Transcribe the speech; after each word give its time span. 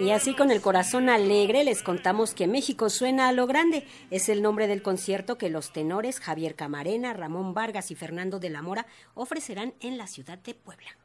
Y 0.00 0.12
así 0.12 0.34
con 0.34 0.50
el 0.50 0.62
corazón 0.62 1.10
alegre 1.10 1.62
les 1.62 1.82
contamos 1.82 2.32
que 2.32 2.46
México 2.46 2.88
suena 2.88 3.28
a 3.28 3.32
lo 3.32 3.46
grande. 3.46 3.86
Es 4.10 4.30
el 4.30 4.40
nombre 4.40 4.66
del 4.66 4.80
concierto 4.80 5.36
que 5.36 5.50
los 5.50 5.74
tenores 5.74 6.20
Javier 6.20 6.54
Camarena, 6.54 7.12
Ramón 7.12 7.52
Vargas 7.52 7.90
y 7.90 7.94
Fernando 7.94 8.38
de 8.38 8.48
la 8.48 8.62
Mora 8.62 8.86
ofrecerán 9.12 9.74
en 9.80 9.98
la 9.98 10.06
ciudad 10.06 10.38
de 10.38 10.54
Puebla. 10.54 10.96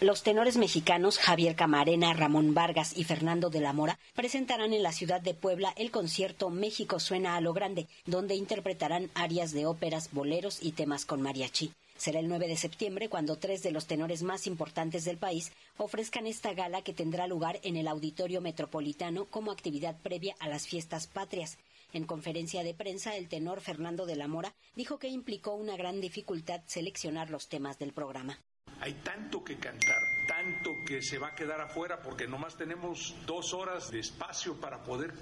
Los 0.00 0.24
tenores 0.24 0.56
mexicanos 0.56 1.18
Javier 1.18 1.54
Camarena, 1.54 2.12
Ramón 2.14 2.52
Vargas 2.52 2.96
y 2.96 3.04
Fernando 3.04 3.48
de 3.48 3.60
la 3.60 3.72
Mora 3.72 4.00
presentarán 4.16 4.72
en 4.72 4.82
la 4.82 4.90
ciudad 4.90 5.20
de 5.20 5.34
Puebla 5.34 5.72
el 5.76 5.92
concierto 5.92 6.50
México 6.50 6.98
suena 6.98 7.36
a 7.36 7.40
lo 7.40 7.52
grande, 7.52 7.86
donde 8.04 8.34
interpretarán 8.34 9.08
arias 9.14 9.52
de 9.52 9.66
óperas, 9.66 10.10
boleros 10.10 10.60
y 10.60 10.72
temas 10.72 11.06
con 11.06 11.22
mariachi. 11.22 11.72
Será 11.96 12.18
el 12.18 12.26
9 12.26 12.48
de 12.48 12.56
septiembre 12.56 13.08
cuando 13.08 13.36
tres 13.36 13.62
de 13.62 13.70
los 13.70 13.86
tenores 13.86 14.24
más 14.24 14.48
importantes 14.48 15.04
del 15.04 15.16
país 15.16 15.52
ofrezcan 15.76 16.26
esta 16.26 16.54
gala 16.54 16.82
que 16.82 16.92
tendrá 16.92 17.28
lugar 17.28 17.60
en 17.62 17.76
el 17.76 17.86
Auditorio 17.86 18.40
Metropolitano 18.40 19.26
como 19.26 19.52
actividad 19.52 19.96
previa 20.02 20.34
a 20.40 20.48
las 20.48 20.66
fiestas 20.66 21.06
patrias. 21.06 21.56
En 21.92 22.04
conferencia 22.04 22.64
de 22.64 22.74
prensa, 22.74 23.16
el 23.16 23.28
tenor 23.28 23.60
Fernando 23.60 24.06
de 24.06 24.16
la 24.16 24.26
Mora 24.26 24.54
dijo 24.74 24.98
que 24.98 25.06
implicó 25.06 25.54
una 25.54 25.76
gran 25.76 26.00
dificultad 26.00 26.62
seleccionar 26.66 27.30
los 27.30 27.48
temas 27.48 27.78
del 27.78 27.92
programa. 27.92 28.40
Hay 28.80 28.94
tanto 29.02 29.42
que 29.42 29.56
cantar, 29.56 30.02
tanto 30.26 30.84
que 30.84 31.00
se 31.02 31.18
va 31.18 31.28
a 31.28 31.34
quedar 31.34 31.60
afuera 31.60 32.00
porque 32.02 32.26
nomás 32.26 32.56
tenemos 32.56 33.14
dos 33.26 33.54
horas 33.54 33.90
de 33.90 34.00
espacio 34.00 34.60
para 34.60 34.82
poder 34.82 35.14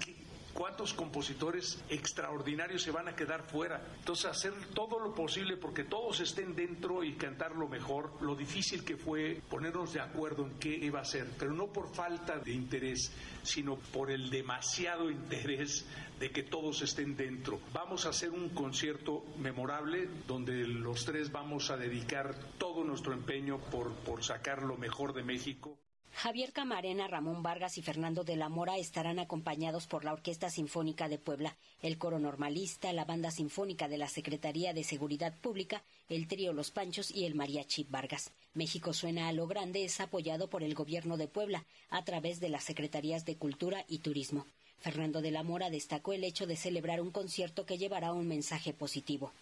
¿Cuántos 0.53 0.93
compositores 0.93 1.83
extraordinarios 1.89 2.83
se 2.83 2.91
van 2.91 3.07
a 3.07 3.15
quedar 3.15 3.43
fuera? 3.43 3.81
Entonces, 3.97 4.25
hacer 4.25 4.53
todo 4.75 4.99
lo 4.99 5.15
posible 5.15 5.57
porque 5.57 5.83
todos 5.83 6.19
estén 6.19 6.55
dentro 6.55 7.03
y 7.03 7.13
cantar 7.13 7.55
lo 7.55 7.67
mejor. 7.67 8.21
Lo 8.21 8.35
difícil 8.35 8.83
que 8.83 8.95
fue 8.95 9.41
ponernos 9.49 9.93
de 9.93 10.01
acuerdo 10.01 10.45
en 10.45 10.59
qué 10.59 10.69
iba 10.69 10.99
a 10.99 11.05
ser, 11.05 11.27
pero 11.39 11.53
no 11.53 11.73
por 11.73 11.93
falta 11.93 12.37
de 12.37 12.51
interés, 12.51 13.11
sino 13.41 13.77
por 13.77 14.11
el 14.11 14.29
demasiado 14.29 15.09
interés 15.11 15.87
de 16.19 16.29
que 16.29 16.43
todos 16.43 16.83
estén 16.83 17.17
dentro. 17.17 17.59
Vamos 17.73 18.05
a 18.05 18.09
hacer 18.09 18.29
un 18.29 18.49
concierto 18.49 19.25
memorable 19.39 20.07
donde 20.27 20.67
los 20.67 21.03
tres 21.03 21.31
vamos 21.31 21.71
a 21.71 21.77
dedicar 21.77 22.35
todo 22.59 22.83
nuestro 22.83 23.13
empeño 23.13 23.57
por, 23.71 23.91
por 23.91 24.23
sacar 24.23 24.61
lo 24.61 24.77
mejor 24.77 25.13
de 25.13 25.23
México. 25.23 25.79
Javier 26.15 26.53
Camarena, 26.53 27.07
Ramón 27.07 27.43
Vargas 27.43 27.77
y 27.77 27.81
Fernando 27.81 28.23
de 28.23 28.35
la 28.35 28.47
Mora 28.47 28.77
estarán 28.77 29.19
acompañados 29.19 29.87
por 29.87 30.05
la 30.05 30.13
Orquesta 30.13 30.49
Sinfónica 30.49 31.09
de 31.09 31.17
Puebla, 31.17 31.57
el 31.81 31.97
Coro 31.97 32.19
Normalista, 32.19 32.93
la 32.93 33.03
Banda 33.03 33.31
Sinfónica 33.31 33.87
de 33.87 33.97
la 33.97 34.07
Secretaría 34.07 34.73
de 34.73 34.83
Seguridad 34.83 35.33
Pública, 35.41 35.83
el 36.09 36.27
Trío 36.27 36.53
Los 36.53 36.71
Panchos 36.71 37.11
y 37.11 37.25
el 37.25 37.35
Mariachi 37.35 37.87
Vargas. 37.89 38.31
México 38.53 38.93
Suena 38.93 39.27
a 39.27 39.33
lo 39.33 39.47
Grande 39.47 39.83
es 39.83 39.99
apoyado 39.99 40.49
por 40.49 40.63
el 40.63 40.75
Gobierno 40.75 41.17
de 41.17 41.27
Puebla 41.27 41.65
a 41.89 42.05
través 42.05 42.39
de 42.39 42.49
las 42.49 42.63
Secretarías 42.63 43.25
de 43.25 43.35
Cultura 43.35 43.83
y 43.89 43.97
Turismo. 43.97 44.45
Fernando 44.79 45.21
de 45.21 45.31
la 45.31 45.43
Mora 45.43 45.71
destacó 45.71 46.13
el 46.13 46.23
hecho 46.23 46.45
de 46.45 46.55
celebrar 46.55 47.01
un 47.01 47.11
concierto 47.11 47.65
que 47.65 47.77
llevará 47.77 48.13
un 48.13 48.27
mensaje 48.27 48.71
positivo 48.71 49.33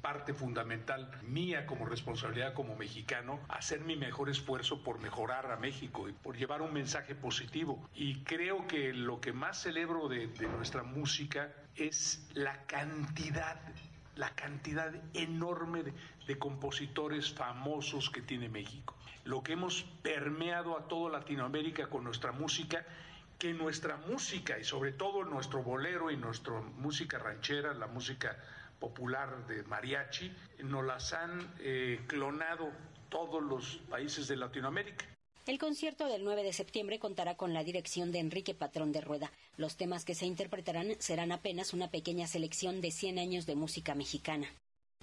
parte 0.00 0.34
fundamental 0.34 1.10
mía 1.22 1.66
como 1.66 1.86
responsabilidad 1.86 2.54
como 2.54 2.76
mexicano, 2.76 3.40
hacer 3.48 3.80
mi 3.80 3.96
mejor 3.96 4.30
esfuerzo 4.30 4.82
por 4.82 4.98
mejorar 5.00 5.50
a 5.50 5.56
México 5.56 6.08
y 6.08 6.12
por 6.12 6.36
llevar 6.36 6.62
un 6.62 6.72
mensaje 6.72 7.14
positivo. 7.14 7.88
Y 7.94 8.20
creo 8.24 8.66
que 8.66 8.92
lo 8.92 9.20
que 9.20 9.32
más 9.32 9.62
celebro 9.62 10.08
de, 10.08 10.28
nuestra 10.56 10.82
música 10.82 11.52
es 11.76 12.28
la 12.34 12.66
cantidad 12.66 13.60
la 14.16 14.34
cantidad 14.34 14.92
enorme 15.14 15.82
de, 15.82 15.94
de, 16.26 16.38
compositores 16.38 17.32
famosos 17.32 18.10
que 18.10 18.20
tiene 18.20 18.50
México. 18.50 18.94
Lo 19.24 19.42
que 19.42 19.54
hemos 19.54 19.84
permeado 20.02 20.76
a 20.76 20.88
toda 20.88 21.12
Latinoamérica 21.12 21.86
con 21.86 22.04
nuestra 22.04 22.30
música, 22.30 22.84
que 23.38 23.54
nuestra 23.54 23.96
música 23.96 24.58
y 24.58 24.64
sobre 24.64 24.92
todo 24.92 25.24
nuestro 25.24 25.62
bolero 25.62 26.10
y 26.10 26.18
nuestra 26.18 26.60
música 26.60 27.18
ranchera, 27.18 27.72
la 27.72 27.86
música 27.86 28.36
popular 28.80 29.46
de 29.46 29.62
mariachi, 29.62 30.32
nos 30.64 30.84
las 30.84 31.12
han 31.12 31.54
eh, 31.60 32.00
clonado 32.08 32.72
todos 33.08 33.42
los 33.42 33.76
países 33.88 34.26
de 34.26 34.36
Latinoamérica. 34.36 35.06
El 35.46 35.58
concierto 35.58 36.06
del 36.06 36.24
9 36.24 36.42
de 36.42 36.52
septiembre 36.52 36.98
contará 36.98 37.36
con 37.36 37.54
la 37.54 37.64
dirección 37.64 38.12
de 38.12 38.18
Enrique 38.18 38.54
Patrón 38.54 38.92
de 38.92 39.00
Rueda. 39.00 39.30
Los 39.56 39.76
temas 39.76 40.04
que 40.04 40.14
se 40.14 40.26
interpretarán 40.26 40.96
serán 40.98 41.32
apenas 41.32 41.72
una 41.72 41.90
pequeña 41.90 42.26
selección 42.26 42.80
de 42.80 42.90
100 42.90 43.18
años 43.18 43.46
de 43.46 43.54
música 43.54 43.94
mexicana 43.94 44.48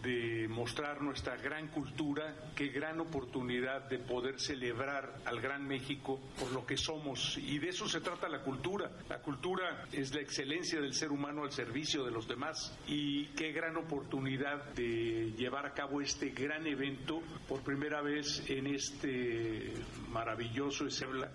de 0.03 0.47
mostrar 0.47 1.01
nuestra 1.01 1.35
gran 1.37 1.69
cultura, 1.69 2.51
qué 2.55 2.67
gran 2.67 2.99
oportunidad 2.99 3.89
de 3.89 3.97
poder 3.97 4.39
celebrar 4.39 5.15
al 5.25 5.41
Gran 5.41 5.67
México 5.67 6.19
por 6.39 6.51
lo 6.51 6.67
que 6.67 6.77
somos. 6.77 7.37
Y 7.37 7.57
de 7.57 7.69
eso 7.69 7.89
se 7.89 7.99
trata 7.99 8.29
la 8.29 8.43
cultura. 8.43 8.91
La 9.09 9.19
cultura 9.21 9.87
es 9.91 10.13
la 10.13 10.21
excelencia 10.21 10.79
del 10.79 10.93
ser 10.93 11.11
humano 11.11 11.43
al 11.43 11.51
servicio 11.51 12.05
de 12.05 12.11
los 12.11 12.27
demás. 12.27 12.77
Y 12.87 13.25
qué 13.29 13.51
gran 13.51 13.75
oportunidad 13.75 14.63
de 14.75 15.33
llevar 15.35 15.65
a 15.65 15.73
cabo 15.73 15.99
este 15.99 16.29
gran 16.29 16.67
evento 16.67 17.19
por 17.47 17.61
primera 17.61 18.01
vez 18.01 18.47
en 18.49 18.67
este 18.67 19.73
maravilloso 20.09 20.85
escenario. 20.85 21.27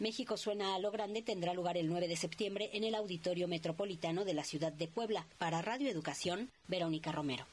México 0.00 0.36
Suena 0.36 0.74
a 0.74 0.78
lo 0.78 0.90
Grande 0.90 1.22
tendrá 1.22 1.54
lugar 1.54 1.76
el 1.76 1.88
9 1.88 2.08
de 2.08 2.16
septiembre 2.16 2.70
en 2.72 2.84
el 2.84 2.94
Auditorio 2.94 3.48
Metropolitano 3.48 4.24
de 4.24 4.34
la 4.34 4.44
ciudad 4.44 4.72
de 4.72 4.88
Puebla. 4.88 5.26
Para 5.38 5.62
Radio 5.62 5.88
Educación, 5.88 6.50
Verónica 6.68 7.10
Romero. 7.10 7.46